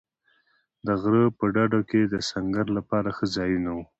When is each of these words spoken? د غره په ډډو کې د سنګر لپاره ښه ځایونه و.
د 0.85 0.87
غره 1.01 1.23
په 1.37 1.45
ډډو 1.53 1.81
کې 1.89 2.01
د 2.13 2.15
سنګر 2.29 2.65
لپاره 2.77 3.09
ښه 3.17 3.25
ځایونه 3.35 3.69
و. 3.75 3.79